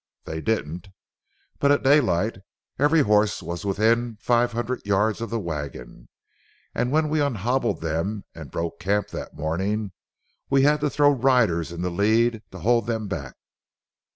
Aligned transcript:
They 0.23 0.41
didn't, 0.41 0.87
but 1.59 1.71
at 1.71 1.83
daylight 1.83 2.39
every 2.79 3.01
horse 3.03 3.43
was 3.43 3.63
within 3.63 4.17
five 4.19 4.51
hundred 4.51 4.83
yards 4.83 5.21
of 5.21 5.29
the 5.29 5.39
wagon, 5.39 6.09
and 6.73 6.91
when 6.91 7.07
we 7.07 7.19
unhobbled 7.21 7.81
them 7.81 8.23
and 8.33 8.49
broke 8.49 8.79
camp 8.79 9.09
that 9.09 9.35
morning, 9.35 9.91
we 10.49 10.63
had 10.63 10.81
to 10.81 10.89
throw 10.89 11.11
riders 11.11 11.71
in 11.71 11.83
the 11.83 11.91
lead 11.91 12.41
to 12.49 12.57
hold 12.61 12.87
them 12.87 13.07
back." 13.07 13.35